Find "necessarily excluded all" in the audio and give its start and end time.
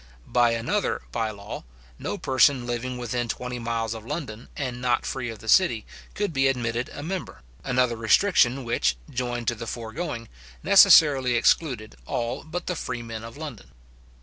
10.63-12.43